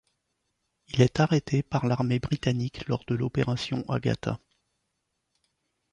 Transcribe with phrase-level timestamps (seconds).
[0.87, 4.39] Il est arrêté par l'armée britannique lors de l'opération Agatha.